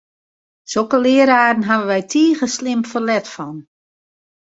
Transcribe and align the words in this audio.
Sokke 0.71 0.97
leararen 1.03 1.65
hawwe 1.69 1.87
wy 1.99 2.03
tige 2.11 2.47
slim 2.55 2.81
ferlet 2.91 3.27
fan! 3.35 3.57